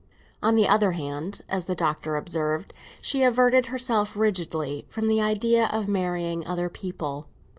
On 0.41 0.55
the 0.55 0.67
other 0.67 0.93
hand, 0.93 1.43
as 1.47 1.67
the 1.67 1.75
Doctor 1.75 2.15
observed, 2.15 2.73
she 3.01 3.21
averted 3.21 3.67
herself 3.67 4.17
rigidly 4.17 4.87
from 4.89 5.07
the 5.07 5.21
idea 5.21 5.65
of 5.67 5.87
marrying 5.87 6.43
other 6.43 6.69
people. 6.69 7.27